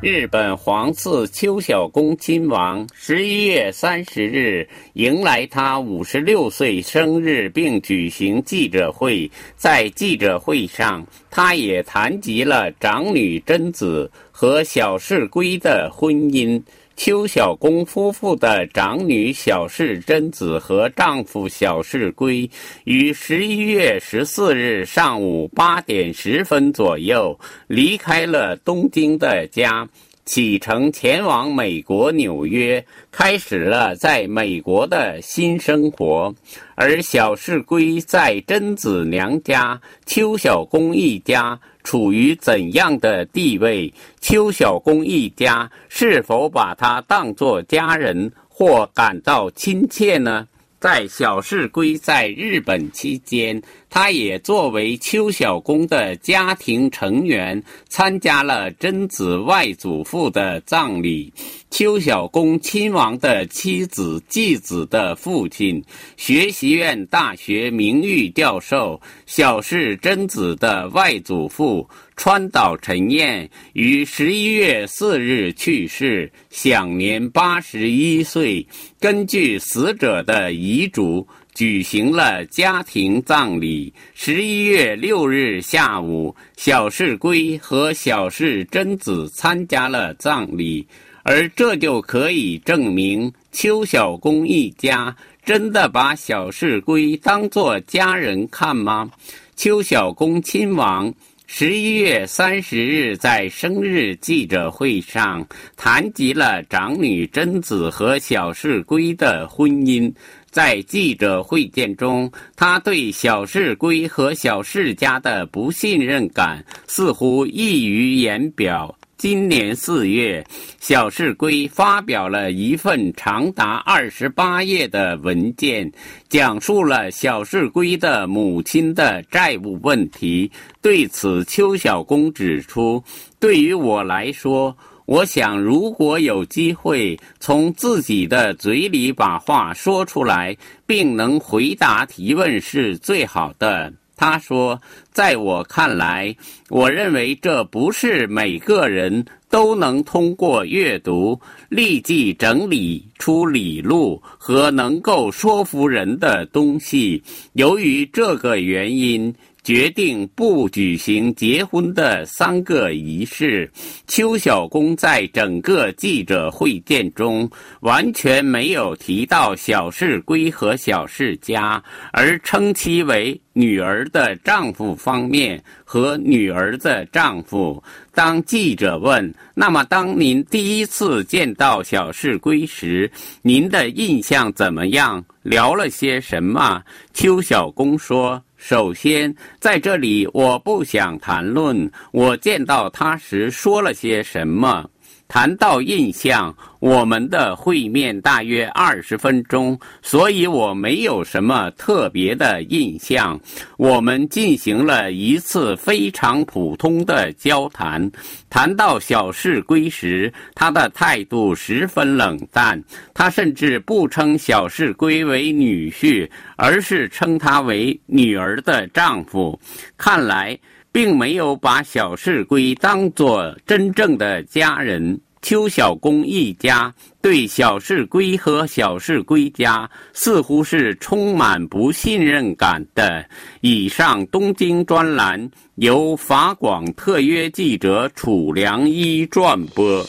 [0.00, 9.28] 日本皇嗣秋小宫亲王十一月三十日迎来他五十六岁生日，并举行记者会。
[9.56, 16.62] 在记者会上，他也谈及了长女贞子和小室圭的婚姻。
[16.98, 22.50] 邱小公夫妇的长女小氏贞子和丈夫小氏圭
[22.82, 27.38] 于十一月十四日上午八点十分左右
[27.68, 29.88] 离开了东京的家，
[30.24, 36.34] 启程前往美国纽约，开始了在美国的新生活。
[36.74, 41.60] 而小室圭在贞子娘家、邱小公一家。
[41.88, 43.90] 处于怎样的地位？
[44.20, 50.46] 邱小公一家是否把他当作家人或感到亲切呢？
[50.78, 53.62] 在小市龟在日本期间。
[53.90, 61.32] 他也作为邱小公的家庭成员，参加了贞子外祖父的葬礼。
[61.70, 65.82] 邱小公亲王的妻子继子的父亲，
[66.16, 78.66] 学习院大学名誉教授小室贞子的外祖父川岛陈彦于十一月四日去世，享年八十一岁。
[78.98, 81.26] 根据死者的遗嘱。
[81.58, 83.92] 举行了家庭葬礼。
[84.14, 90.86] 十一月六日下午，小世圭和小世贞子参加了葬礼，
[91.24, 99.10] 而这就可以证明邱小公一家真的把小世圭当作家人看吗？
[99.56, 101.12] 邱小公亲王
[101.50, 105.44] 十一月三十日在生日记者会上
[105.76, 110.12] 谈及了长女贞子和小世圭的婚姻。
[110.50, 118.97] 在记者会见中，他对小世圭和小世家的不信任感似乎溢于言表。
[119.18, 120.46] 今年四月，
[120.78, 125.90] 小市圭发表了一份长达二十八页的文件，
[126.28, 130.48] 讲述了小市圭的母亲的债务问题。
[130.80, 133.02] 对此，邱小公指出
[133.40, 143.92] ：“对于我来说。”我想，如果有机会从自己的嘴里把话说出来，并能回答提问，是最好的。
[144.18, 144.78] 他说
[145.10, 146.36] ：“在我看来，
[146.68, 151.40] 我认为这不是每个人都能通过阅读
[151.70, 157.22] 立即整理出理路和能够说服人的东西。
[157.52, 159.32] 由于这个原因。”
[159.68, 163.70] 决定不举行结婚的三个仪式。
[164.06, 167.46] 邱小公在整个记者会见中
[167.80, 171.84] 完全没有提到小室圭和小室家，
[172.14, 177.84] 而称其为女儿的丈夫方面和女儿的丈夫。
[178.14, 183.12] 当记者问：“那么，当您第一次见到小室圭时，
[183.42, 185.22] 您的印象怎么样？
[185.42, 188.42] 聊了些什么？”邱小公说。
[188.58, 194.90] 首先，在这里我不想谈论我见到他时说了些什么。
[195.28, 196.54] 谈到印象。
[196.80, 203.38] 我们的会面大约二十分钟，所以我没有什么特别的印象。
[203.76, 208.08] 我们进行了一次非常普通的交谈。
[208.48, 212.80] 谈到小室圭时，他的态度十分冷淡，
[213.12, 219.58] 他甚至不称小室圭为女婿，而是称他为女儿的丈夫。
[219.96, 220.56] 看来，
[220.92, 225.20] 并没有把小市龟当作真正的家人。
[225.40, 233.24] 邱小公一家对小市龟和小市龟家似乎是充满不信任感的。
[233.60, 240.04] 以上东京专栏由法广特约记者楚良一转播。